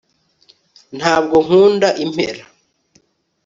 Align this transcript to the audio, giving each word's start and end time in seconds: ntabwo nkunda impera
ntabwo 0.97 1.35
nkunda 1.45 1.89
impera 2.03 2.43